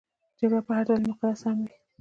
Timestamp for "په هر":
0.67-0.85